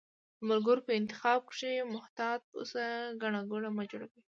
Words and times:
د 0.37 0.41
ملګرو 0.49 0.85
په 0.87 0.91
انتخاب 0.99 1.39
کښي 1.49 1.73
محتاط 1.95 2.41
اوسی، 2.57 2.87
ګڼه 3.21 3.39
ګوڼه 3.51 3.69
مه 3.75 3.83
جوړوی 3.89 4.19